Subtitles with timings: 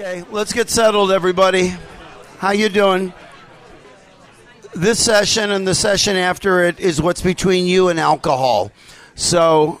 [0.00, 1.74] Okay, let's get settled, everybody.
[2.38, 3.12] How you doing?
[4.74, 8.72] This session and the session after it is what's between you and alcohol.
[9.14, 9.78] So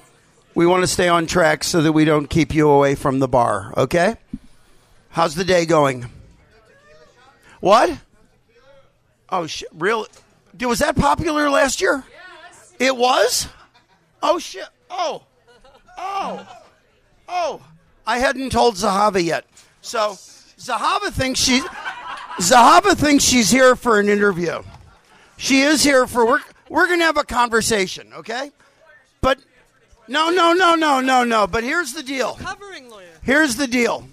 [0.54, 3.28] we want to stay on track so that we don't keep you away from the
[3.28, 3.72] bar.
[3.78, 4.16] Okay?
[5.08, 6.04] How's the day going?
[7.60, 7.96] What?
[9.30, 9.70] Oh shit!
[9.72, 10.06] Real?
[10.60, 12.04] Was that popular last year?
[12.10, 12.74] Yes.
[12.78, 13.48] It was.
[14.22, 14.68] Oh shit!
[14.90, 15.22] Oh,
[15.96, 16.46] oh,
[17.26, 17.62] oh!
[18.06, 19.46] I hadn't told Zahava yet.
[19.90, 20.12] So
[20.56, 21.58] Zahava thinks she
[22.38, 24.62] Zahava thinks she's here for an interview.
[25.36, 28.52] She is here for we're we're gonna have a conversation, okay?
[29.20, 29.40] But
[30.06, 31.48] no, no, no, no, no, no.
[31.48, 32.34] But here's the deal.
[32.34, 33.08] Covering lawyer.
[33.24, 34.06] Here's the deal.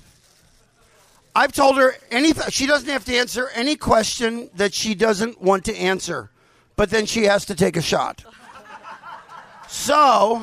[1.36, 2.50] I've told her anything.
[2.50, 6.32] She doesn't have to answer any question that she doesn't want to answer,
[6.76, 8.26] but then she has to take a shot.
[9.68, 10.42] So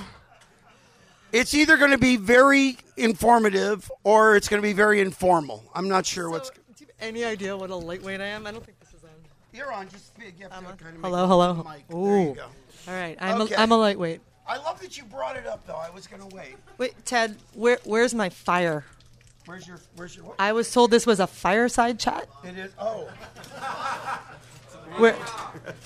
[1.34, 5.64] it's either going to be very informative or it's going to be very informal.
[5.74, 6.48] I'm not sure what's.
[6.48, 8.46] So, do you have any idea what a lightweight I am?
[8.46, 9.10] I don't think this is on.
[9.52, 9.88] You're on.
[9.88, 11.54] Just you have I'm kind of Hello, hello.
[11.54, 11.88] mic.
[11.88, 12.28] There Ooh.
[12.28, 12.46] you go.
[12.86, 13.54] All right, I'm, Okay.
[13.54, 14.20] a, I'm a lightweight.
[14.46, 15.76] I love that you brought it up, though.
[15.76, 16.56] I was going to wait.
[16.76, 18.84] Wait, Ted, where, where's my fire?
[19.46, 19.80] Where's your?
[19.96, 20.26] Where's your?
[20.26, 20.36] What?
[20.38, 22.28] I was told this was a fireside chat.
[22.44, 22.72] It is.
[22.78, 23.08] Oh,
[24.98, 25.17] Where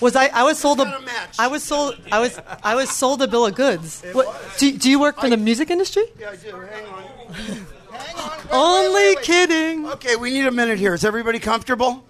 [0.01, 0.27] was I?
[0.29, 0.83] I was sold a.
[0.83, 1.37] It's not a match.
[1.39, 1.97] I was sold.
[2.13, 2.39] I was.
[2.63, 4.03] I was sold a bill of goods.
[4.13, 4.27] What,
[4.59, 6.05] do, do you work for the music industry?
[6.19, 6.51] yeah, I do.
[6.57, 7.03] Hang on.
[7.33, 8.31] Hang on.
[8.39, 9.25] Wait, Only wait, wait, wait.
[9.25, 9.87] kidding.
[9.89, 10.95] Okay, we need a minute here.
[10.95, 12.05] Is everybody comfortable?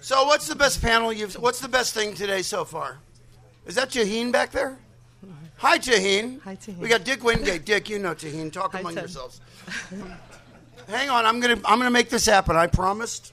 [0.00, 1.34] So, what's the best panel you've?
[1.34, 2.98] What's the best thing today so far?
[3.66, 4.78] Is that Jaheen back there?
[5.58, 6.40] Hi, Jaheen.
[6.42, 6.78] Hi, Jaheen.
[6.78, 7.64] We got Dick Wingate.
[7.64, 8.50] Dick, you know Jaheen.
[8.52, 9.04] Talk Hi, among Ted.
[9.04, 9.40] yourselves.
[10.88, 12.56] Hang on, I'm gonna I'm gonna make this happen.
[12.56, 13.32] I promised.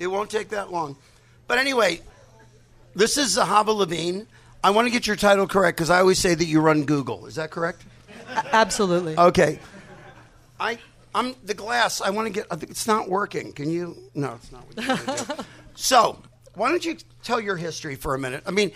[0.00, 0.96] It won't take that long.
[1.46, 2.00] But anyway,
[2.94, 4.26] this is Zahava Levine.
[4.64, 7.26] I want to get your title correct because I always say that you run Google.
[7.26, 7.82] Is that correct?
[8.52, 9.16] Absolutely.
[9.16, 9.58] Okay.
[10.60, 10.78] I
[11.14, 12.00] I'm the glass.
[12.00, 12.46] I want to get.
[12.50, 13.52] I think It's not working.
[13.52, 13.96] Can you?
[14.14, 14.64] No, it's not.
[14.66, 15.44] What you want to do.
[15.74, 16.22] so
[16.54, 18.42] why don't you tell your history for a minute?
[18.46, 18.72] I mean,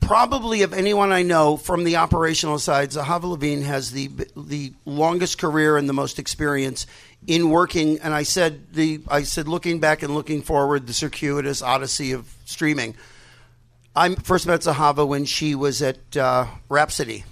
[0.00, 5.38] probably of anyone I know from the operational side, Zahava Levine has the the longest
[5.38, 6.86] career and the most experience
[7.26, 7.98] in working.
[8.00, 12.32] And I said the I said looking back and looking forward, the circuitous odyssey of
[12.44, 12.94] streaming.
[13.94, 17.24] I first met Zahava when she was at uh, Rhapsody,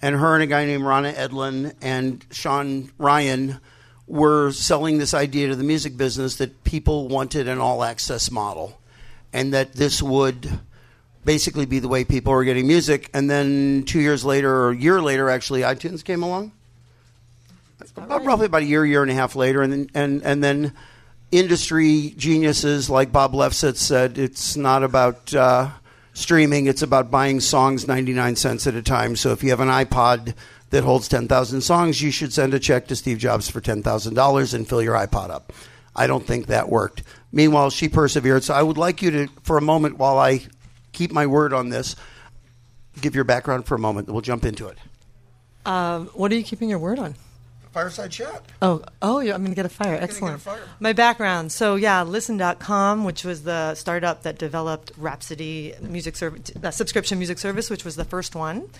[0.00, 3.60] and her and a guy named Rana Edlin and Sean Ryan
[4.06, 8.80] were selling this idea to the music business that people wanted an all access model,
[9.32, 10.60] and that this would
[11.24, 13.10] basically be the way people were getting music.
[13.12, 16.52] And then two years later, or a year later, actually, iTunes came along.
[17.96, 20.72] About, roughly about a year, year and a half later, and then and and then
[21.30, 25.70] industry geniuses like Bob Lefsetz said, it's not about uh,
[26.14, 29.14] streaming; it's about buying songs ninety nine cents at a time.
[29.16, 30.34] So if you have an iPod
[30.70, 33.82] that holds ten thousand songs, you should send a check to Steve Jobs for ten
[33.82, 35.52] thousand dollars and fill your iPod up.
[35.94, 37.02] I don't think that worked.
[37.32, 38.44] Meanwhile, she persevered.
[38.44, 40.40] So I would like you to, for a moment, while I
[40.92, 41.96] keep my word on this,
[43.00, 44.08] give your background for a moment.
[44.08, 44.78] We'll jump into it.
[45.64, 47.14] Um, what are you keeping your word on?
[47.76, 48.42] Fireside chat.
[48.62, 49.98] Oh, oh, yeah, I'm going to get a fire.
[50.00, 50.40] Excellent.
[50.40, 50.62] fire.
[50.80, 51.52] My background.
[51.52, 57.36] So, yeah, listen.com, which was the startup that developed Rhapsody music service, uh, subscription music
[57.36, 58.70] service, which was the first one.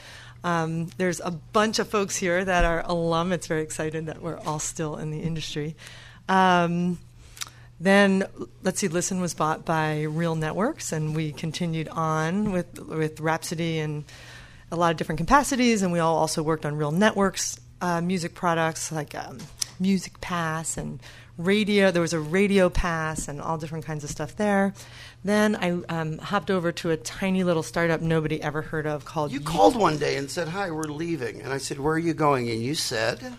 [0.45, 3.33] Um, there's a bunch of folks here that are alum.
[3.33, 5.77] It's very excited that we're all still in the industry.
[6.27, 6.99] Um,
[7.79, 8.25] then,
[8.63, 13.79] let's see, Listen was bought by Real Networks, and we continued on with with Rhapsody
[13.79, 14.05] and
[14.73, 18.35] a lot of different capacities, and we all also worked on Real Networks uh, music
[18.35, 19.39] products like um,
[19.81, 21.01] Music Pass and
[21.39, 21.91] radio.
[21.91, 24.73] There was a Radio Pass and all different kinds of stuff there.
[25.25, 29.33] Then I um, hopped over to a tiny little startup nobody ever heard of called
[29.33, 32.15] You called one day and said, "Hi, we're leaving," and I said, "Where are you
[32.15, 33.35] going?" And you said,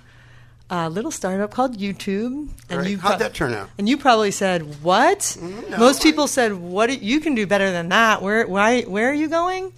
[0.69, 2.49] a little startup called YouTube.
[2.69, 2.89] And Right.
[2.89, 3.69] you How'd that turn out?
[3.77, 7.01] And you probably said, "What?" no, Most I- people said, "What?
[7.01, 8.45] You can do better than that." Where?
[8.45, 8.81] Why?
[8.81, 9.71] Where are you going?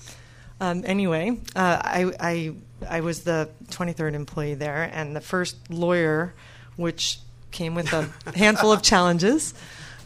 [0.60, 2.54] Um, anyway, uh, I, I
[2.88, 6.34] I was the 23rd employee there, and the first lawyer,
[6.76, 7.20] which
[7.52, 9.54] came with a handful of challenges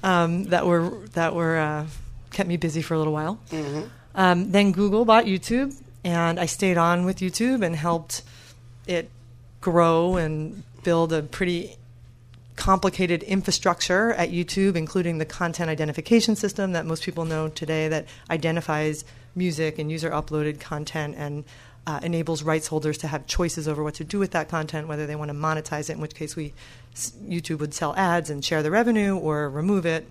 [0.04, 1.88] um, that were that were uh,
[2.32, 3.40] kept me busy for a little while.
[4.16, 8.22] Um, then Google bought YouTube, and I stayed on with YouTube and helped
[8.86, 9.10] it
[9.62, 11.78] grow and build a pretty
[12.56, 18.06] complicated infrastructure at YouTube, including the content identification system that most people know today that
[18.30, 19.06] identifies
[19.36, 21.44] music and user uploaded content and
[21.86, 25.06] uh, enables rights holders to have choices over what to do with that content, whether
[25.06, 26.54] they want to monetize it, in which case we
[26.96, 30.08] YouTube would sell ads and share the revenue or remove it.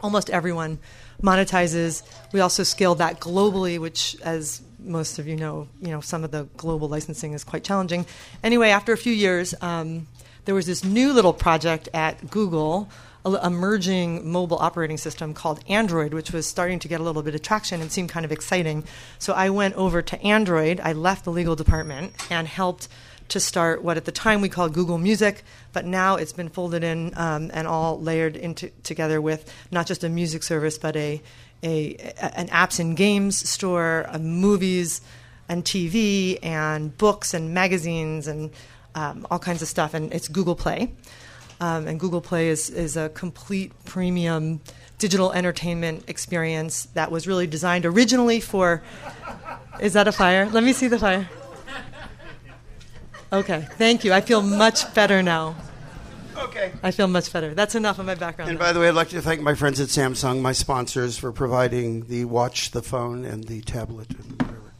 [0.00, 0.78] Almost everyone
[1.22, 2.02] monetizes.
[2.32, 6.30] We also scale that globally, which, as most of you know, you know some of
[6.30, 8.06] the global licensing is quite challenging.
[8.42, 10.06] Anyway, after a few years, um,
[10.44, 12.88] there was this new little project at Google,
[13.24, 17.34] a emerging mobile operating system called Android, which was starting to get a little bit
[17.34, 18.84] of traction and seemed kind of exciting.
[19.18, 20.80] So I went over to Android.
[20.80, 22.88] I left the legal department and helped
[23.28, 25.42] to start what at the time we called Google Music,
[25.72, 30.04] but now it's been folded in um, and all layered into together with not just
[30.04, 31.22] a music service, but a,
[31.62, 35.00] a, a an apps and games store, a movies
[35.48, 38.50] and TV, and books and magazines and
[38.94, 39.94] um, all kinds of stuff.
[39.94, 40.90] And it's Google Play.
[41.60, 44.60] Um, and Google Play is, is a complete premium
[44.98, 48.82] digital entertainment experience that was really designed originally for.
[49.80, 50.48] Is that a fire?
[50.50, 51.28] Let me see the fire.
[53.32, 54.12] Okay, thank you.
[54.12, 55.56] I feel much better now.
[56.36, 56.72] Okay.
[56.82, 57.54] I feel much better.
[57.54, 58.50] That's enough of my background.
[58.50, 58.64] And now.
[58.66, 62.06] by the way, I'd like to thank my friends at Samsung, my sponsors, for providing
[62.06, 64.10] the watch, the phone, and the tablet.
[64.10, 64.72] And whatever.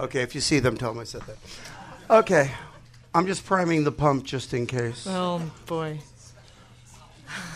[0.00, 1.36] Okay, if you see them, tell them I said that.
[2.08, 2.50] Okay.
[3.14, 5.04] I'm just priming the pump just in case.
[5.08, 5.98] oh boy.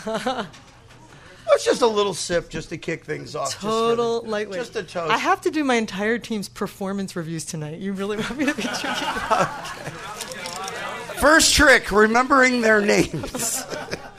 [0.07, 3.49] It's just a little sip just to kick things off.
[3.51, 4.59] just Total the- lightweight.
[4.59, 5.13] Just a toast.
[5.13, 7.79] I have to do my entire team's performance reviews tonight.
[7.79, 8.83] You really want me to be drinking?
[11.21, 13.65] First trick, remembering their names.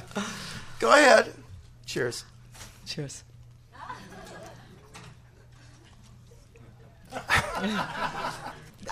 [0.80, 1.34] Go ahead.
[1.86, 2.24] Cheers.
[2.86, 3.24] Cheers.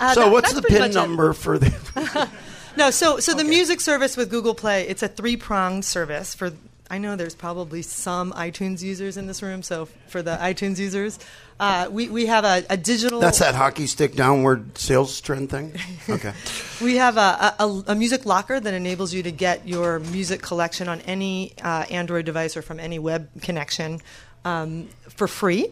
[0.00, 0.94] Uh, so, that- what's the pin much it.
[0.94, 1.72] number for the?
[2.76, 6.52] No, so so the music service with Google Play, it's a three pronged service for.
[6.90, 11.18] I know there's probably some iTunes users in this room, so for the iTunes users,
[11.58, 13.20] uh, we we have a, a digital.
[13.20, 15.74] That's that hockey stick downward sales trend thing.
[16.08, 16.34] Okay.
[16.82, 20.86] We have a, a, a music locker that enables you to get your music collection
[20.86, 24.00] on any uh, Android device or from any web connection
[24.44, 25.68] um, for free.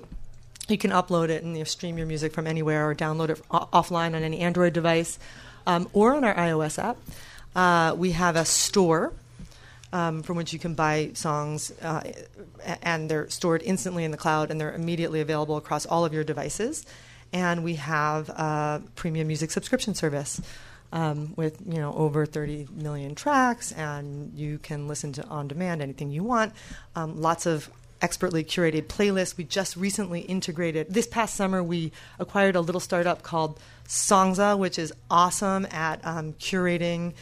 [0.69, 3.43] You can upload it and you know, stream your music from anywhere or download it
[3.51, 5.19] offline on any Android device
[5.67, 6.97] um, or on our iOS app.
[7.55, 9.13] Uh, we have a store
[9.93, 12.03] um, from which you can buy songs, uh,
[12.83, 16.25] and they're stored instantly in the cloud and they're immediately available across all of your
[16.25, 16.87] devices.
[17.33, 20.41] And we have a premium music subscription service
[20.93, 25.81] um, with you know over 30 million tracks, and you can listen to on demand
[25.81, 26.53] anything you want.
[26.95, 27.71] Um, lots of
[28.03, 29.37] expertly curated playlists.
[29.37, 30.93] We just recently integrated.
[30.93, 36.33] This past summer, we acquired a little startup called Songza, which is awesome at um,
[36.35, 37.15] curating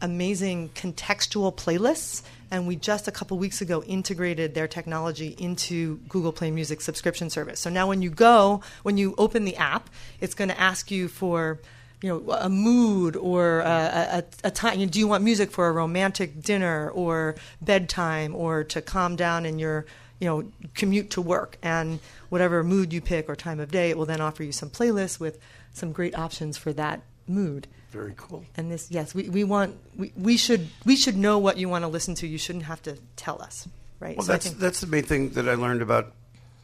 [0.00, 2.22] amazing contextual playlists.
[2.50, 7.30] And we just a couple weeks ago integrated their technology into Google Play Music subscription
[7.30, 7.60] service.
[7.60, 9.90] So now when you go, when you open the app,
[10.20, 11.58] it's going to ask you for
[12.00, 14.86] you know a mood or a, a, a time.
[14.86, 19.58] Do you want music for a romantic dinner or bedtime or to calm down in
[19.58, 19.84] your
[20.20, 21.58] you know commute to work?
[21.62, 24.70] And whatever mood you pick or time of day, it will then offer you some
[24.70, 25.38] playlists with
[25.72, 27.66] some great options for that mood.
[27.90, 28.44] Very cool.
[28.56, 31.84] And this, yes, we, we want we, we should we should know what you want
[31.84, 32.26] to listen to.
[32.26, 33.66] You shouldn't have to tell us,
[34.00, 34.16] right?
[34.16, 36.12] Well, So that's think- that's the main thing that I learned about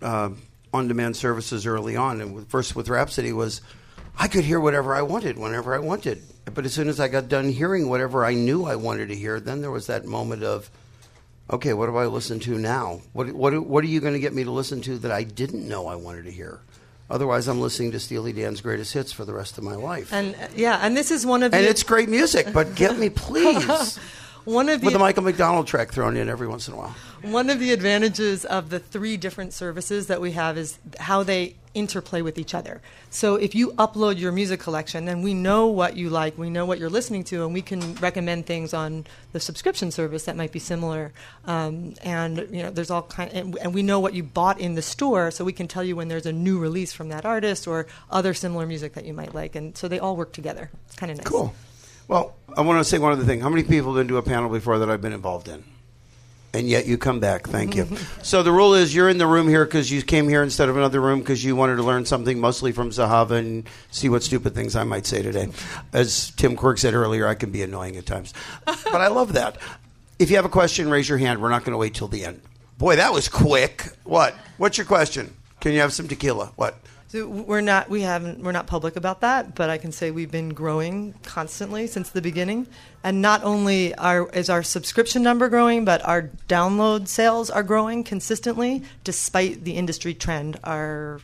[0.02, 0.30] uh,
[0.72, 3.62] on-demand services early on, and with, first with Rhapsody was
[4.18, 6.22] I could hear whatever I wanted whenever I wanted.
[6.52, 9.40] But as soon as I got done hearing whatever I knew I wanted to hear,
[9.40, 10.68] then there was that moment of,
[11.50, 13.00] okay, what do I listen to now?
[13.12, 15.66] What what what are you going to get me to listen to that I didn't
[15.68, 16.60] know I wanted to hear?
[17.10, 20.10] Otherwise, I'm listening to Steely Dan's greatest hits for the rest of my life.
[20.10, 23.10] And, yeah, and this is one of the And it's great music, but get me,
[23.14, 23.98] please.
[24.44, 26.94] One of the With a Michael McDonald track thrown in every once in a while.
[27.22, 31.56] One of the advantages of the three different services that we have is how they
[31.74, 32.80] interplay with each other.
[33.10, 36.66] So if you upload your music collection, then we know what you like, we know
[36.66, 40.52] what you're listening to, and we can recommend things on the subscription service that might
[40.52, 41.12] be similar.
[41.46, 44.74] Um, and you know, there's all kind, and, and we know what you bought in
[44.74, 47.66] the store, so we can tell you when there's a new release from that artist
[47.66, 49.56] or other similar music that you might like.
[49.56, 50.70] And so they all work together.
[50.86, 51.26] It's kind of nice.
[51.26, 51.54] Cool.
[52.08, 53.40] Well, I want to say one other thing.
[53.40, 55.64] How many people have been to a panel before that I've been involved in?
[56.52, 57.48] And yet you come back.
[57.48, 57.88] Thank you.
[58.22, 60.76] so the rule is you're in the room here because you came here instead of
[60.76, 64.54] another room because you wanted to learn something mostly from Zahava and see what stupid
[64.54, 65.48] things I might say today.
[65.92, 68.32] As Tim Quirk said earlier, I can be annoying at times.
[68.64, 69.56] but I love that.
[70.20, 71.42] If you have a question, raise your hand.
[71.42, 72.40] We're not going to wait till the end.
[72.78, 73.90] Boy, that was quick.
[74.04, 74.34] What?
[74.56, 75.34] What's your question?
[75.60, 76.52] Can you have some tequila?
[76.54, 76.78] What?
[77.14, 80.32] So we're not we haven't we're not public about that, but I can say we've
[80.32, 82.66] been growing constantly since the beginning.
[83.04, 88.02] And not only are, is our subscription number growing, but our download sales are growing
[88.02, 90.58] consistently despite the industry trend.
[90.64, 91.20] Our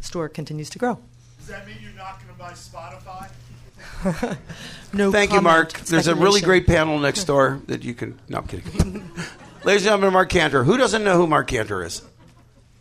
[0.00, 0.98] store continues to grow.
[1.38, 4.36] Does that mean you're not going to buy Spotify?
[4.92, 5.72] No Thank you, Mark.
[5.72, 8.20] There's a really great panel next door that you can.
[8.28, 8.70] No, I'm kidding.
[9.64, 10.64] Ladies and gentlemen, Mark Cantor.
[10.64, 12.02] Who doesn't know who Mark Cantor is?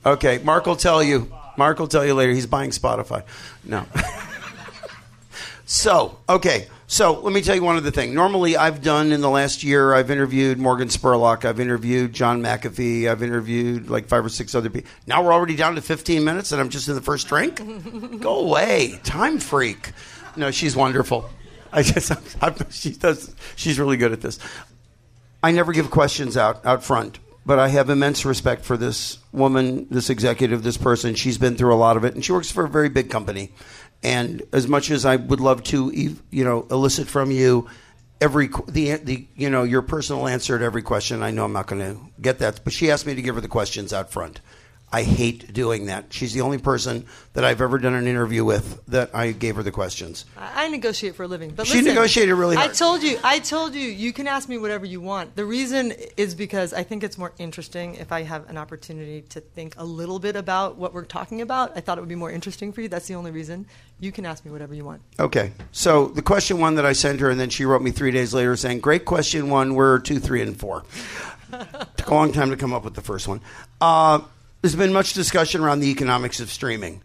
[0.05, 1.31] Okay, Mark will tell you.
[1.57, 2.33] Mark will tell you later.
[2.33, 3.24] He's buying Spotify.
[3.63, 3.86] No.
[5.65, 6.67] so, okay.
[6.88, 8.13] So let me tell you one other thing.
[8.13, 13.10] Normally, I've done in the last year, I've interviewed Morgan Spurlock, I've interviewed John McAfee,
[13.10, 14.91] I've interviewed like five or six other people.
[15.07, 17.60] Now we're already down to 15 minutes and I'm just in the first drink?
[18.22, 19.00] Go away.
[19.03, 19.93] Time freak.
[20.36, 21.27] No, she's wonderful.
[21.72, 22.12] I just,
[22.43, 24.38] I, she does, she's really good at this.
[25.41, 29.88] I never give questions out, out front, but I have immense respect for this woman,
[29.89, 31.15] this executive, this person.
[31.15, 33.51] She's been through a lot of it and she works for a very big company.
[34.01, 37.67] And as much as I would love to, you know, elicit from you
[38.23, 41.67] every the the you know your personal answer to every question, I know I'm not
[41.67, 42.62] going to get that.
[42.63, 44.39] But she asked me to give her the questions out front.
[44.93, 46.13] I hate doing that.
[46.13, 49.63] She's the only person that I've ever done an interview with that I gave her
[49.63, 50.25] the questions.
[50.38, 52.69] I negotiate for a living, but she listen, negotiated really hard.
[52.69, 55.35] I told you, I told you, you can ask me whatever you want.
[55.35, 59.41] The reason is because I think it's more interesting if I have an opportunity to
[59.41, 61.75] think a little bit about what we're talking about.
[61.75, 62.88] I thought it would be more interesting for you.
[62.88, 63.65] That's the only reason.
[64.00, 65.01] You can ask me whatever you want.
[65.19, 65.53] Okay.
[65.71, 68.31] So the question one that I sent her, and then she wrote me three days
[68.31, 69.73] later saying, "Great question one.
[69.73, 70.83] We're two, three, and four.
[71.97, 73.41] Took a long time to come up with the first one.
[73.81, 74.21] Uh,
[74.63, 77.01] there's been much discussion around the economics of streaming.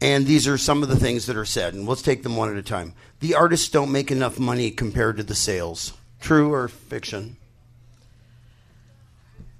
[0.00, 2.50] And these are some of the things that are said, and let's take them one
[2.50, 2.94] at a time.
[3.20, 5.92] The artists don't make enough money compared to the sales.
[6.18, 7.36] True or fiction?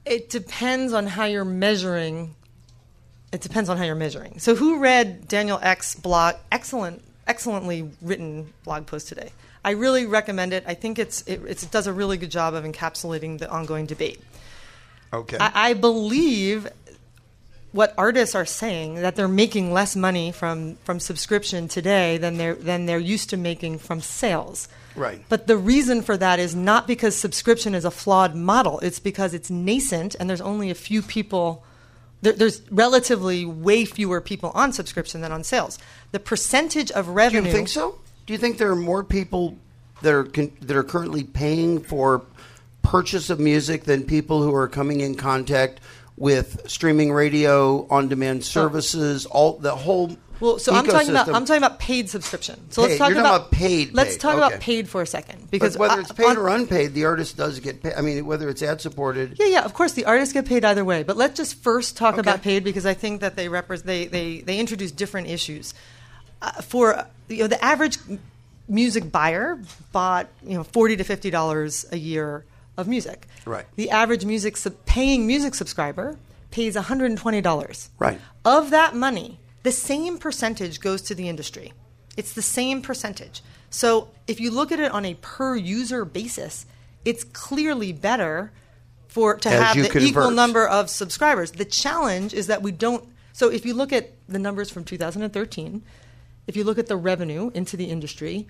[0.06, 2.34] It depends on how you're measuring.
[3.30, 4.38] It depends on how you're measuring.
[4.38, 6.36] So, who read Daniel Ek's blog?
[6.50, 9.32] Excellent, excellently written blog post today.
[9.62, 10.64] I really recommend it.
[10.66, 14.22] I think it's it, it does a really good job of encapsulating the ongoing debate.
[15.12, 15.36] Okay.
[15.38, 16.68] I, I believe
[17.74, 22.54] what artists are saying that they're making less money from from subscription today than they're
[22.54, 24.68] than they're used to making from sales.
[24.94, 25.24] Right.
[25.28, 28.78] But the reason for that is not because subscription is a flawed model.
[28.78, 31.64] It's because it's nascent and there's only a few people.
[32.22, 35.80] There, there's relatively way fewer people on subscription than on sales.
[36.12, 37.42] The percentage of revenue.
[37.42, 37.98] Do you think so?
[38.24, 39.58] Do you think there are more people
[40.02, 42.22] that are that are currently paying for
[42.82, 45.80] purchase of music than people who are coming in contact
[46.16, 50.16] with streaming radio, on-demand services, all the whole.
[50.40, 52.60] Well, so I'm talking about I'm talking about paid subscription.
[52.70, 52.88] So paid.
[52.88, 54.20] let's talk You're about, about paid, Let's paid.
[54.20, 54.46] talk okay.
[54.46, 57.36] about paid for a second because but whether it's paid on, or unpaid, the artist
[57.36, 57.94] does get paid.
[57.96, 59.36] I mean, whether it's ad supported.
[59.38, 59.64] Yeah, yeah.
[59.64, 61.02] Of course, the artists get paid either way.
[61.02, 62.20] But let's just first talk Okay.
[62.20, 65.72] about paid because I think that they represent they they they introduce different issues.
[66.42, 67.98] Uh, for you know, the average
[68.68, 69.60] music buyer
[69.92, 72.44] bought you know forty to fifty dollars a year
[72.76, 73.26] of music.
[73.44, 73.66] Right.
[73.76, 76.18] The average music sub- paying music subscriber
[76.50, 77.90] pays one hundred and twenty dollars.
[77.98, 78.20] Right.
[78.44, 81.72] Of that money, the same percentage goes to the industry.
[82.16, 83.42] It's the same percentage.
[83.70, 86.64] So if you look at it on a per user basis,
[87.04, 88.52] it's clearly better
[89.08, 91.52] for to As have the equal number of subscribers.
[91.52, 93.08] The challenge is that we don't.
[93.32, 95.82] So if you look at the numbers from 2013,
[96.46, 98.46] if you look at the revenue into the industry,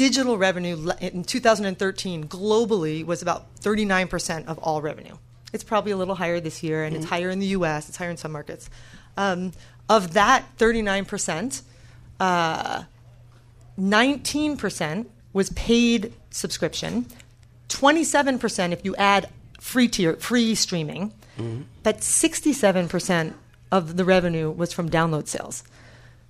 [0.00, 5.14] digital revenue in 2013 globally was about 39% of all revenue.
[5.52, 7.86] It's probably a little higher this year, and it's higher in the U.S.
[7.86, 8.70] It's higher in some markets.
[9.18, 9.52] Um,
[9.90, 11.60] of that 39%,
[12.18, 12.84] uh,
[13.78, 17.04] 19% was paid subscription,
[17.68, 19.28] 27% if you add
[19.60, 21.12] free tier, free streaming,
[21.82, 23.34] but 67%
[23.70, 25.62] of the revenue was from download sales.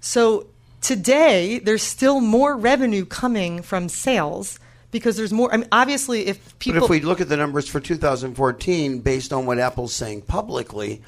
[0.00, 0.48] So
[0.80, 4.58] today, there's still more revenue coming from sales
[4.90, 5.52] because there's more.
[5.52, 9.32] I mean, obviously, if people But if we look at the numbers for 2014, based
[9.32, 11.02] on what Apple's saying publicly,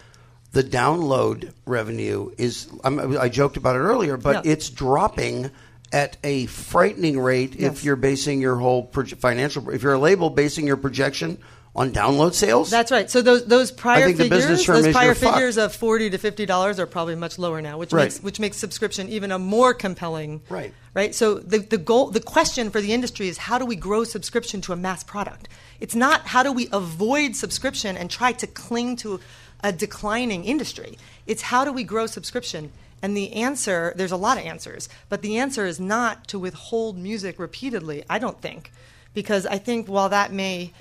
[0.53, 2.69] the download revenue is.
[2.85, 4.53] I'm, I joked about it earlier, but Yeah.
[4.53, 5.51] it's dropping
[5.93, 7.73] at a frightening rate Yes.
[7.73, 9.69] if you're basing your whole proje- financial.
[9.71, 11.39] If you're a label basing your projection
[11.75, 12.69] on download sales.
[12.71, 13.11] That's right.
[13.11, 15.35] So those those prior figures, those prior fucked.
[15.35, 18.05] figures of forty to fifty dollars are probably much lower now, which Right.
[18.05, 20.43] makes which makes subscription even a more compelling.
[20.51, 20.75] Right.
[20.93, 21.15] Right.
[21.15, 24.61] So the the goal, the question for the industry is how do we grow subscription
[24.63, 25.49] to a mass product?
[25.81, 29.21] It's not how do we avoid subscription and try to cling to
[29.65, 30.99] a declining industry.
[31.27, 32.71] It's how do we grow subscription.
[33.01, 36.97] And the answer, there's a lot of answers, but the answer is not to withhold
[36.97, 38.05] music repeatedly.
[38.09, 38.71] I don't think,
[39.13, 40.73] because I think while that may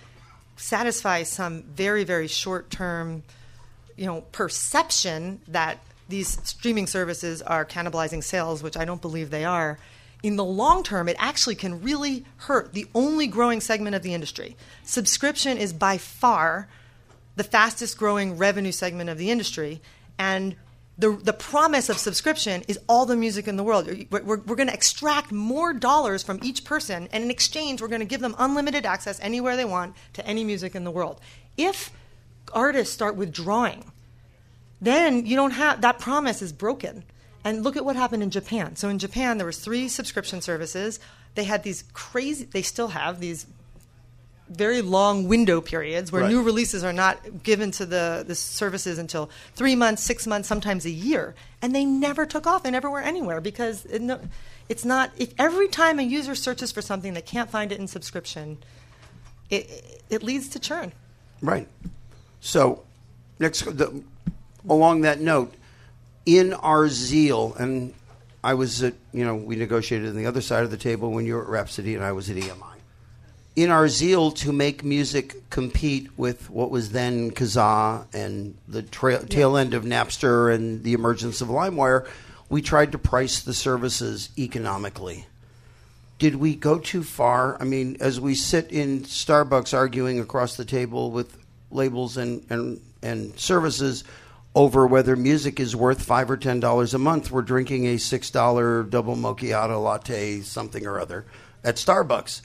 [0.55, 3.23] satisfy some very very short term
[3.95, 5.79] you know perception that
[6.09, 9.77] these streaming services are cannibalizing sales which i don't believe they are
[10.23, 14.13] in the long term it actually can really hurt the only growing segment of the
[14.13, 14.55] industry.
[14.83, 16.67] Subscription is by far
[17.35, 19.81] the fastest growing revenue segment of the industry
[20.19, 20.55] and
[21.01, 23.87] the, the promise of subscription is all the music in the world.
[24.09, 27.87] We're, we're, we're going to extract more dollars from each person, and in exchange, we're
[27.87, 31.19] going to give them unlimited access anywhere they want to any music in the world.
[31.57, 31.91] If
[32.53, 33.91] artists start withdrawing,
[34.79, 37.03] then you don't have that promise is broken.
[37.43, 38.75] And look at what happened in Japan.
[38.75, 40.99] So in Japan, there was three subscription services.
[41.33, 42.45] They had these crazy.
[42.45, 43.47] They still have these
[44.51, 46.31] very long window periods where Right.
[46.31, 50.85] new releases are not given to the, the services until three months, six months, sometimes
[50.85, 51.35] a year.
[51.61, 52.63] And they never took off.
[52.63, 54.19] They never were anywhere because it, no,
[54.69, 55.11] it's not.
[55.17, 58.57] If every time a user searches for something they can't find it in subscription,
[59.49, 60.91] it, it, it leads to churn.
[61.41, 61.67] Right.
[62.39, 62.83] So,
[63.39, 64.03] next, the,
[64.67, 65.53] along that note,
[66.25, 67.93] in our zeal, and
[68.43, 71.25] I was at, you know, we negotiated on the other side of the table when
[71.25, 72.70] you were at Rhapsody and I was at EMI.
[73.55, 79.25] In our zeal to make music compete with what was then Kazaa and the tra-
[79.25, 82.07] tail end of Napster and the emergence of LimeWire,
[82.49, 85.25] we tried to price the services economically
[86.21, 87.59] did we go too far?
[87.59, 91.35] I mean, as we sit in Starbucks arguing across the table with
[91.71, 94.03] labels and, and, and services
[94.53, 98.29] over whether music is worth five or ten dollars a month, we're drinking a six
[98.29, 101.25] dollar double macchiato latte, something or other,
[101.63, 102.43] at Starbucks.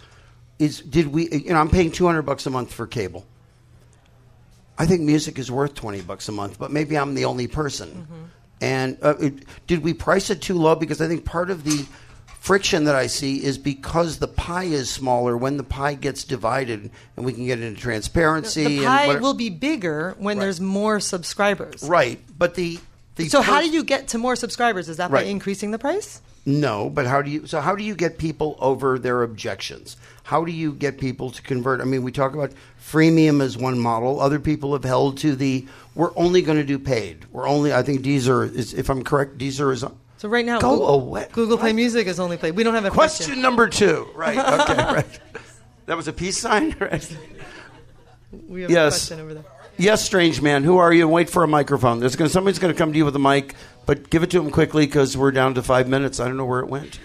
[0.59, 1.29] Is did we?
[1.31, 3.27] You know, I'm paying two hundred bucks a month for cable.
[4.79, 8.07] I think music is worth twenty bucks a month, but maybe I'm the only person.
[8.61, 10.75] And uh, it, did we price it too low?
[10.75, 11.85] Because I think part of the
[12.41, 15.37] friction that I see is because the pie is smaller.
[15.37, 19.35] When the pie gets divided, and we can get into transparency, The and pie will
[19.35, 20.45] be bigger when Right.
[20.45, 21.83] there's more subscribers.
[21.83, 22.19] right.
[22.39, 22.79] But the,
[23.17, 24.89] the So how per- do you get to more subscribers?
[24.89, 25.25] Is that Right.
[25.25, 26.21] by increasing the price?
[26.49, 27.47] No, but how do you?
[27.47, 29.97] So how do you get people over their objections?
[30.23, 31.81] How do you get people to convert?
[31.81, 34.21] I mean, we talk about freemium as one model.
[34.21, 37.25] Other people have held to the we're only going to do paid.
[37.33, 37.75] We're only.
[37.75, 39.85] I think Deezer is, if I'm correct, Deezer is.
[40.19, 41.27] So right now, Go Google, away.
[41.33, 41.77] Google Play What?
[41.77, 42.55] Music is only played.
[42.55, 43.27] We don't have a question.
[43.27, 44.07] Question number two.
[44.15, 44.39] Right.
[44.39, 44.77] Okay.
[44.95, 45.21] right.
[45.87, 46.77] That was a peace sign.
[46.81, 47.17] Right.
[48.49, 48.95] We have Yes.
[48.95, 49.45] a question over there.
[49.79, 50.65] Yes, strange man.
[50.65, 51.07] Who are you?
[51.09, 52.01] Wait for a microphone.
[52.01, 53.55] There's going somebody's going to come to you with a mic,
[53.85, 56.19] but give it to him quickly because we're down to five minutes.
[56.21, 56.99] I don't know where it went.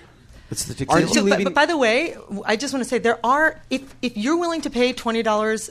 [0.50, 1.08] It's the tequila.
[1.08, 4.18] So, but, but by the way, I just want to say there are if if
[4.18, 5.70] you're willing to pay twenty dollars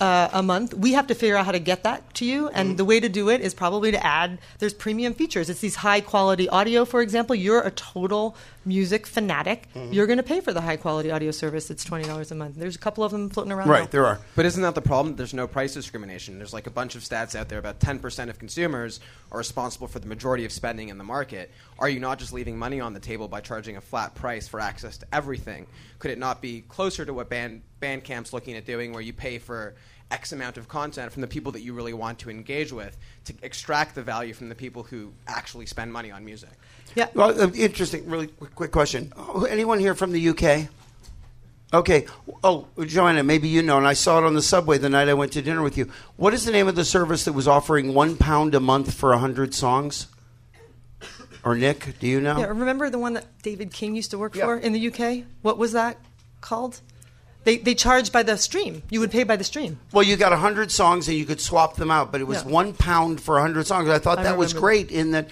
[0.00, 2.68] uh, a month, we have to figure out how to get that to you, and
[2.70, 2.76] Mm-hmm.
[2.76, 4.38] the way to do it is probably to add.
[4.58, 5.50] There's premium features.
[5.50, 7.36] It's these high quality audio, for example.
[7.36, 8.34] You're a total
[8.68, 9.66] music fanatic.
[9.74, 9.92] Mm-hmm.
[9.92, 11.70] You're going to pay for the high quality audio service.
[11.70, 12.56] It's twenty dollars a month.
[12.56, 13.68] There's a couple of them floating around.
[13.68, 13.84] right.
[13.84, 13.88] now.
[13.90, 14.20] There are.
[14.36, 15.16] But isn't that the problem?
[15.16, 16.38] There's no price discrimination.
[16.38, 19.00] There's like a bunch of stats out there about 10% of consumers
[19.32, 21.50] are responsible for the majority of spending in the market.
[21.78, 24.60] Are you not just leaving money on the table by charging a flat price for
[24.60, 25.66] access to everything?
[25.98, 29.38] Could it not be closer to what Band, Bandcamp's looking at doing, where you pay
[29.38, 29.74] for
[30.10, 33.34] X amount of content from the people that you really want to engage with to
[33.42, 36.50] extract the value from the people who actually spend money on music?
[36.94, 37.08] Yeah.
[37.14, 38.08] Well, uh, interesting.
[38.08, 39.12] Really quick, quick question.
[39.16, 40.68] Oh, anyone here from the UK?
[41.74, 42.06] Okay.
[42.42, 45.14] Oh, Joanna, maybe you know, and I saw it on the subway the night I
[45.14, 45.90] went to dinner with you.
[46.16, 49.12] What is the name of the service that was offering one pound a month for
[49.12, 50.06] a hundred songs?
[51.44, 52.38] Or Nick, do you know?
[52.38, 54.46] Yeah, remember the one that David King used to work Yeah.
[54.46, 55.24] for in the UK?
[55.42, 55.98] What was that
[56.40, 56.80] called?
[57.48, 58.82] They they charged by the stream.
[58.90, 59.78] You would pay by the stream.
[59.90, 62.42] Well, you got a hundred songs and you could swap them out, but it was
[62.44, 62.50] Yeah.
[62.50, 63.88] one pound for a hundred songs.
[63.88, 64.66] I thought I that was remember.
[64.66, 64.90] great.
[64.90, 65.30] In that,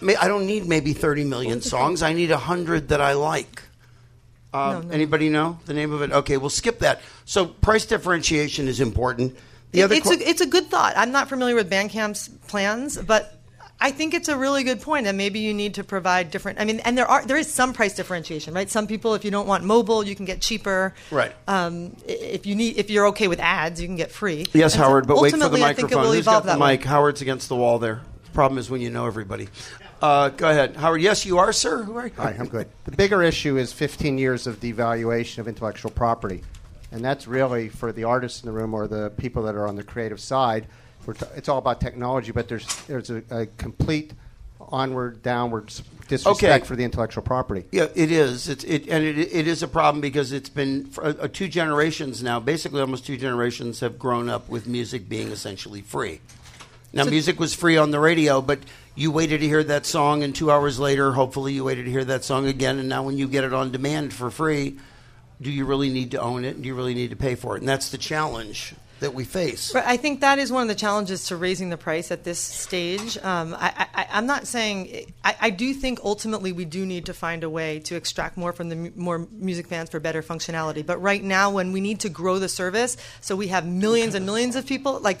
[0.00, 2.04] may- I don't need maybe thirty million songs.
[2.04, 3.62] I need a hundred that I like.
[4.54, 4.90] Uh, No, no.
[4.94, 6.12] Anybody know the name of it?
[6.12, 7.00] Okay, we'll skip that.
[7.24, 9.36] So price differentiation is important.
[9.72, 10.94] The other it's que- a it's a good thought.
[10.96, 13.35] I'm not familiar with Bandcamp's plans, but
[13.78, 16.58] I think it's a really good point, and maybe you need to provide different.
[16.60, 18.70] I mean, and there are there is some price differentiation, right?
[18.70, 20.94] Some people, if you don't want mobile, you can get cheaper.
[21.10, 21.32] Right.
[21.46, 24.46] Um, if you need, if you're okay with ads, you can get free.
[24.54, 26.02] yes, And so Howard, but wait for the ultimately, I think it microphone.
[26.04, 26.72] will Who's evolve got the that way.
[26.78, 26.84] mic?
[26.84, 28.00] Howard's against the wall there.
[28.24, 29.48] The problem is when you know everybody.
[30.00, 31.00] Uh, go ahead, Howard.
[31.02, 31.82] Yes, you are, sir.
[31.82, 32.12] Who are you?
[32.16, 32.68] Hi, I'm good.
[32.84, 36.42] The bigger issue is 15 years of devaluation of intellectual property.
[36.92, 39.76] And that's really for the artists in the room or the people that are on
[39.76, 40.66] the creative side.
[41.06, 44.12] We're t- it's all about technology, but there's, there's a, a complete
[44.60, 45.72] onward, downward
[46.08, 46.66] disrespect Okay.
[46.66, 47.64] for the intellectual property.
[47.70, 48.48] Yeah, it is.
[48.48, 52.22] It's it and it, it is a problem because it's been for, uh, two generations
[52.22, 52.40] now.
[52.40, 56.20] Basically, almost two generations have grown up with music being essentially free.
[56.92, 58.60] Now, music was free on the radio, but
[58.94, 62.04] you waited to hear that song, and two hours later, hopefully, you waited to hear
[62.04, 62.78] that song again.
[62.78, 64.78] And now, when you get it on demand for free,
[65.42, 66.62] do you really need to own it?
[66.62, 67.60] Do you really need to pay for it?
[67.60, 69.72] And that's the challenge that we face.
[69.72, 72.38] But I think that is one of the challenges to raising the price at this
[72.38, 73.18] stage.
[73.18, 77.14] Um, I, I, I'm not saying I, I do think ultimately we do need to
[77.14, 80.84] find a way to extract more from the mu- more music fans for better functionality.
[80.84, 84.24] But right now, when we need to grow the service, so we have millions and
[84.24, 85.20] millions of people, like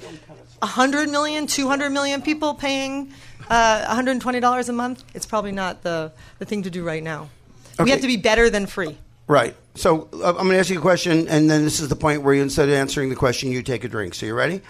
[0.60, 3.12] 100 million, 200 million people paying
[3.50, 7.28] uh, $120 a month, it's probably not the, the thing to do right now.
[7.78, 8.96] We have to be better than free.
[9.26, 9.54] Right.
[9.76, 12.22] So uh, I'm going to ask you a question, and then this is the point
[12.22, 14.14] where you, instead of answering the question, you take a drink.
[14.14, 14.62] So you ready?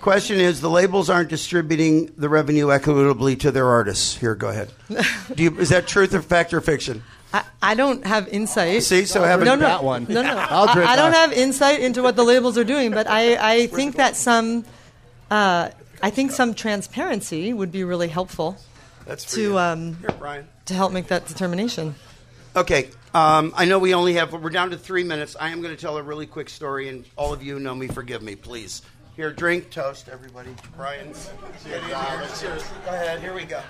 [0.00, 4.16] Question is the labels aren't distributing the revenue equitably to their artists.
[4.16, 4.72] Here, go ahead.
[5.34, 7.02] Do you, is that truth or fact or fiction?
[7.34, 8.82] I, I don't have insight.
[8.82, 10.06] See, so have no, no, that one.
[10.08, 10.36] no, no.
[10.36, 13.54] I'll drink I, I don't have insight into what the labels are doing, but I,
[13.56, 14.64] I think that some,
[15.30, 15.68] uh,
[16.02, 18.56] I think some transparency would be really helpful
[19.06, 19.58] That's for to you.
[19.58, 20.48] um, Here, Brian.
[20.64, 21.94] to help make that determination.
[22.56, 25.36] Okay, um, I know we only have, we're down to three minutes.
[25.38, 27.88] I am going to tell a really quick story, and all of you know me,
[27.88, 28.82] forgive me, please.
[29.16, 30.50] Here, drink, toast, everybody.
[30.76, 31.08] Brian,
[31.64, 31.88] get in.
[32.38, 32.64] Cheers.
[32.84, 33.60] Go ahead, here we go.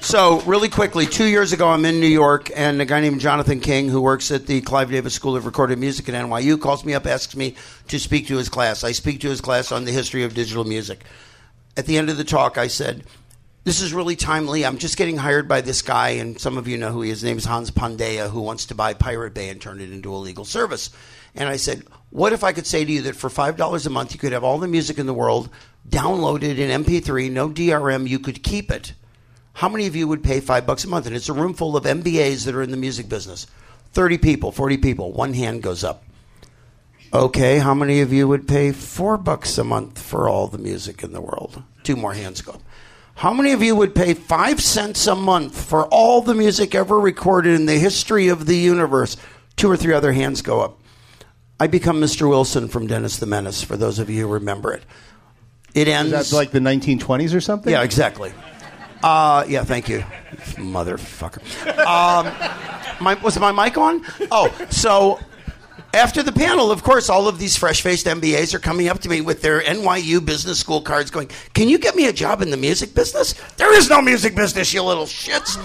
[0.00, 3.58] So, really quickly, two years ago, I'm in New York, and a guy named Jonathan
[3.58, 6.94] King, who works at the Clive Davis School of Recorded Music at NYU, calls me
[6.94, 7.56] up, asks me
[7.88, 8.84] to speak to his class.
[8.84, 11.04] I speak to his class on the history of digital music.
[11.76, 13.02] At the end of the talk, I said,
[13.66, 14.64] This is really timely.
[14.64, 17.22] I'm just getting hired by this guy, and some of you know who he is.
[17.22, 20.14] His name is Hans Pandeya, who wants to buy Pirate Bay and turn it into
[20.14, 20.90] a legal service.
[21.34, 24.12] And I said, What if I could say to you that for $5 a month,
[24.12, 25.50] you could have all the music in the world
[25.88, 28.92] downloaded in MP3, no DRM, you could keep it?
[29.54, 31.08] How many of you would pay five bucks a month?
[31.08, 33.48] And it's a room full of MBAs that are in the music business.
[33.94, 35.10] 30 people, 40 people.
[35.10, 36.04] One hand goes up.
[37.12, 41.02] Okay, how many of you would pay four bucks a month for all the music
[41.02, 41.64] in the world?
[41.82, 42.62] Two more hands go up.
[43.16, 47.00] How many of you would pay five cents a month for all the music ever
[47.00, 49.16] recorded in the history of the universe?
[49.56, 50.78] Two or three other hands go up.
[51.58, 52.28] I become Mr.
[52.28, 54.82] Wilson from Dennis the Menace, for those of you who remember it.
[55.72, 56.10] It ends.
[56.10, 57.72] That's like the 1920s or something?
[57.72, 58.34] Yeah, exactly.
[59.02, 60.00] Uh, yeah, thank you,
[60.56, 61.40] motherfucker.
[61.86, 62.26] Um,
[63.00, 64.04] my, was my mic on?
[64.30, 65.18] Oh, so
[65.96, 69.22] after the panel, of course, all of these fresh-faced MBAs are coming up to me
[69.22, 72.56] with their NYU business school cards, going, "Can you get me a job in the
[72.56, 75.58] music business?" There is no music business, you little shits.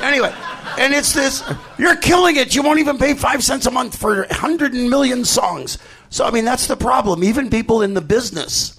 [0.00, 0.32] Anyway,
[0.78, 1.42] and it's this:
[1.76, 2.54] you're killing it.
[2.54, 5.78] You won't even pay five cents a month for hundred and million songs.
[6.08, 7.24] So, I mean, that's the problem.
[7.24, 8.78] Even people in the business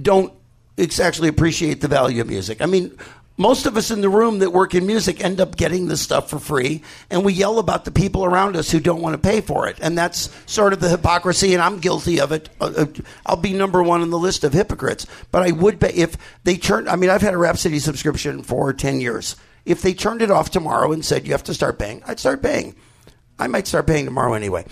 [0.00, 0.32] don't
[1.00, 2.60] actually appreciate the value of music.
[2.60, 2.96] I mean,
[3.36, 6.30] most of us in the room that work in music end up getting this stuff
[6.30, 9.40] for free, and we yell about the people around us who don't want to pay
[9.40, 9.78] for it.
[9.82, 12.48] And that's sort of the hypocrisy, and I'm guilty of it.
[12.60, 12.86] Uh, uh,
[13.26, 15.06] I'll be number one on the list of hypocrites.
[15.30, 18.72] But I would pay if they turned, I mean, I've had a Rhapsody subscription for
[18.72, 19.36] 10 years.
[19.64, 22.42] If they turned it off tomorrow and said you have to start paying, I'd start
[22.42, 22.74] paying.
[23.38, 24.64] I might start paying tomorrow anyway.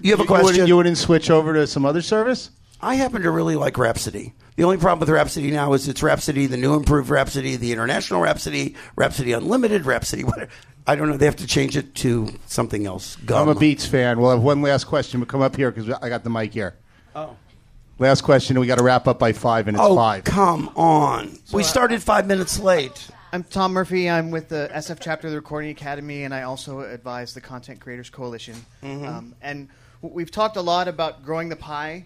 [0.00, 0.44] You have a You question?
[0.46, 2.50] wouldn't, you wouldn't switch over to some other service?
[2.80, 4.34] I happen to really like Rhapsody.
[4.56, 8.20] The only problem with Rhapsody now is it's Rhapsody, the new improved Rhapsody, the international
[8.20, 10.50] Rhapsody, Rhapsody Unlimited, Rhapsody whatever.
[10.86, 11.16] I don't know.
[11.16, 13.16] They have to change it to something else.
[13.16, 13.48] Gum.
[13.48, 14.20] I'm a Beats fan.
[14.20, 15.20] We'll have one last question.
[15.20, 16.76] We'll come up here because I got the mic here.
[17.14, 17.36] Oh.
[17.98, 20.24] Last question, we got to wrap up by five, and it's Oh, five.
[20.24, 21.38] come on.
[21.52, 23.08] we started five minutes late.
[23.32, 24.08] I'm Tom Murphy.
[24.08, 27.80] I'm with the SF chapter of the Recording Academy, and I also advise the Content
[27.80, 28.54] Creators Coalition.
[28.82, 29.68] Um, and
[30.02, 32.04] we've talked a lot about growing the pie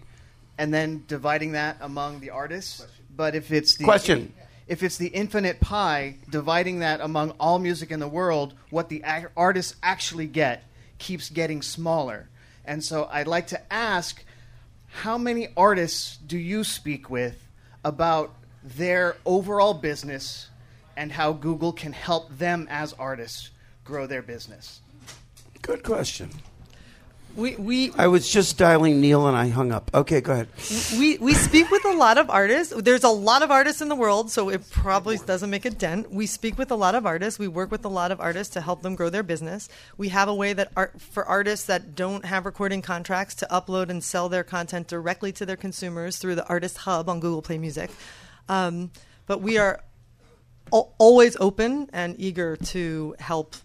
[0.61, 2.85] and then dividing that among the artists.
[3.15, 4.31] But if it's the Question.
[4.67, 9.01] if it's the infinite pie, dividing that among all music in the world, what the
[9.03, 10.63] ac- artists actually get
[10.99, 12.29] keeps getting smaller.
[12.63, 14.23] And so I'd like to ask
[14.89, 17.43] how many artists do you speak with
[17.83, 20.47] about their overall business
[20.95, 23.49] and how Google can help them as artists
[23.83, 24.81] grow their business?
[25.63, 26.29] Good question.
[27.35, 29.89] We we I was just dialing Neil and I hung up.
[29.93, 30.47] Okay, go ahead.
[30.97, 32.73] we we speak with a lot of artists.
[32.75, 36.11] There's a lot of artists in the world, so it probably doesn't make a dent.
[36.11, 37.39] We speak with a lot of artists.
[37.39, 39.69] We work with a lot of artists to help them grow their business.
[39.97, 43.89] We have a way that art, for artists that don't have recording contracts to upload
[43.89, 47.57] and sell their content directly to their consumers through the Artist Hub on Google Play
[47.57, 47.91] Music.
[48.49, 48.91] Um,
[49.25, 49.81] but we are
[50.73, 53.55] al- always open and eager to help.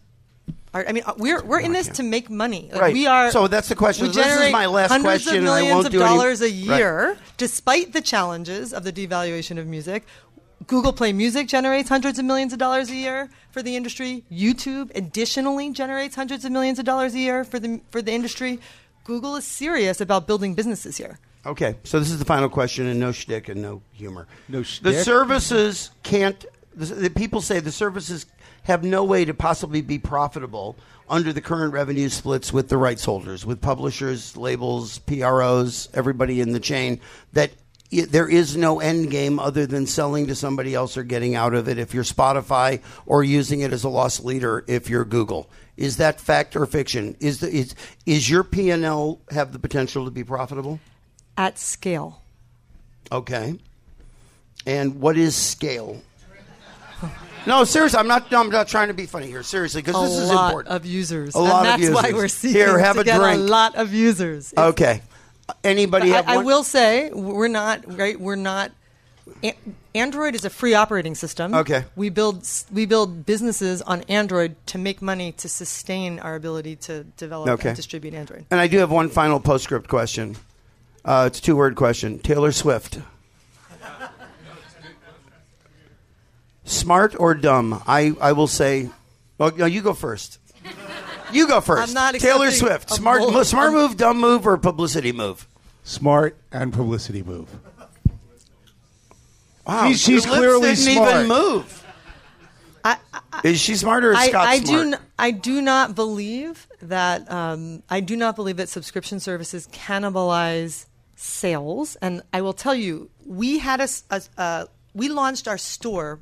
[0.74, 0.86] Art.
[0.88, 2.68] I mean, uh, we're we're in this to make money.
[2.72, 2.92] Like, Right.
[2.92, 3.30] We are.
[3.30, 4.06] So that's the question.
[4.06, 6.02] We This is generate my last hundreds question, of and I millions won't of do
[6.02, 6.52] any- dollars a Right.
[6.78, 10.04] year, despite the challenges of the devaluation of music.
[10.66, 14.24] Google Play Music generates hundreds of millions of dollars a year for the industry.
[14.32, 18.58] YouTube additionally generates hundreds of millions of dollars a year for the for the industry.
[19.04, 21.18] Google is serious about building businesses here.
[21.44, 24.26] Okay, so this is the final question, and no shtick and no humor.
[24.48, 26.44] No The services can't.
[26.74, 28.26] The, the people say the services
[28.66, 30.76] have no way to possibly be profitable
[31.08, 36.52] under the current revenue splits with the rights holders, with publishers, labels, PROs, everybody in
[36.52, 37.00] the chain.
[37.32, 37.52] That
[37.92, 41.54] i there is no end game other than selling to somebody else or getting out
[41.54, 41.78] of it.
[41.78, 45.48] If you're Spotify or using it as a loss leader, if you're Google.
[45.76, 47.16] Is that fact or fiction?
[47.20, 50.80] Is the is is your P and L have the potential to be profitable?
[51.36, 52.22] At scale.
[53.12, 53.60] Okay.
[54.66, 56.02] And what is scale?
[57.02, 57.25] Oh.
[57.46, 58.30] No, seriously, I'm not.
[58.30, 59.42] No, I'm not trying to be funny here.
[59.42, 60.74] Seriously, because this is lot important.
[60.74, 61.34] of users.
[61.34, 62.14] A lot and of that's why users.
[62.14, 63.38] we're seeking Here, have to a get drink.
[63.40, 64.52] a lot of users.
[64.52, 65.02] It's- Okay.
[65.62, 68.18] Anybody I, have I will say we're not right.
[68.20, 68.72] We're not.
[69.94, 71.54] Android is a free operating system.
[71.54, 71.84] Okay.
[71.94, 77.04] We build we build businesses on Android to make money to sustain our ability to
[77.16, 77.68] develop Okay.
[77.68, 78.46] and distribute Android.
[78.50, 80.36] And I do have one final postscript question.
[81.04, 82.18] Uh, it's a two word question.
[82.18, 82.98] Taylor Swift.
[86.66, 87.82] Smart or dumb?
[87.86, 88.90] I, I will say.
[89.38, 90.38] Well, no, you go first.
[91.32, 92.90] You go 1st I'm not Taylor Swift.
[92.90, 95.46] Smart, mul- smart move, dumb move, or publicity move?
[95.84, 97.48] Smart and publicity move.
[99.66, 101.10] Wow, She's- she's your lips clearly didn't smart.
[101.14, 101.82] even move.
[102.84, 102.98] I,
[103.42, 104.82] Is she smarter or is I, Scott I smart?
[104.84, 104.92] do.
[104.94, 107.28] N- I do not believe that.
[107.30, 111.96] Um, I do not believe that subscription services cannibalize sales.
[111.96, 116.20] And I will tell you, we had a, s- a- a- we launched our store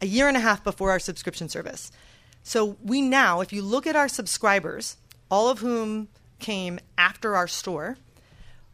[0.00, 1.90] a year and a half before our subscription service.
[2.42, 4.96] So we now, if you look at our subscribers,
[5.30, 7.96] all of whom came after our store,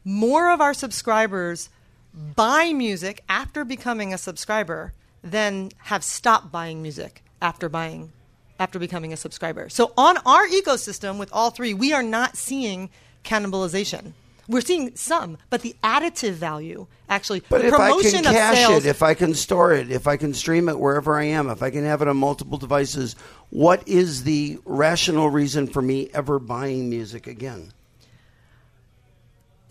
[0.05, 1.71] more of our subscribers
[2.13, 8.13] buy music after becoming a subscriber than have stopped buying music after buying
[8.59, 9.69] after becoming a subscriber.
[9.69, 12.91] So on our ecosystem with all three, we are not seeing
[13.25, 14.13] cannibalization.
[14.49, 18.85] We're seeing some, but the additive value actually But the if I can cash sales
[18.85, 21.63] it, if I can store it, if I can stream it wherever I am, if
[21.63, 23.15] I can have it on multiple devices,
[23.51, 27.73] what is the rational reason for me ever buying music again?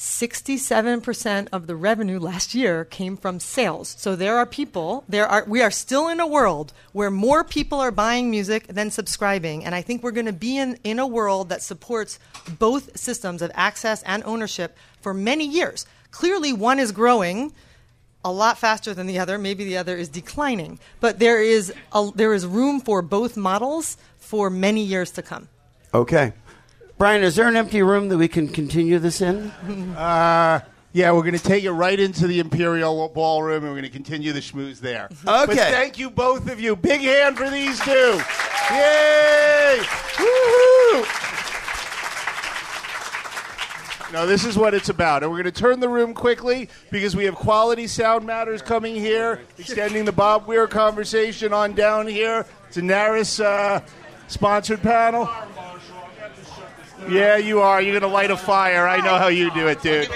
[0.01, 3.95] 67% of the revenue last year came from sales.
[3.99, 7.79] So there are people, there are we are still in a world where more people
[7.79, 11.05] are buying music than subscribing and I think we're going to be in in a
[11.05, 12.17] world that supports
[12.57, 15.85] both systems of access and ownership for many years.
[16.09, 17.53] Clearly one is growing
[18.25, 22.09] a lot faster than the other, maybe the other is declining, but there is a,
[22.15, 25.47] there is room for both models for many years to come.
[25.93, 26.33] Okay.
[27.01, 29.51] Brian, is there an empty room that we can continue this in?
[29.97, 30.59] Uh,
[30.93, 33.89] yeah, we're going to take it right into the Imperial Ballroom, and we're going to
[33.89, 35.09] continue the schmooze there.
[35.25, 35.71] But Okay.
[35.71, 36.75] thank you, both of you.
[36.75, 38.21] Big hand for these two.
[38.71, 39.79] Yay!
[40.13, 41.05] Woohoo!
[44.13, 45.23] No, this is what it's about.
[45.23, 48.93] And we're going to turn the room quickly because we have Quality Sound Matters coming
[48.93, 52.45] here, extending the Bob Weir conversation on down here.
[52.67, 53.81] It's a NARAS uh,
[54.27, 55.27] sponsored panel.
[57.09, 57.81] Yeah, you are.
[57.81, 58.87] You're going to light a fire.
[58.87, 60.09] I know how you do it, dude.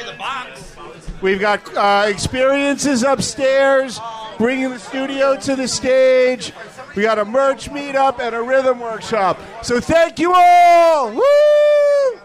[1.22, 4.00] We've got uh, experiences upstairs,
[4.38, 6.54] bringing the studio to the stage.
[6.96, 9.40] We got a merch meetup and a rhythm workshop.
[9.64, 11.12] So thank you all.
[11.12, 12.20] Woo!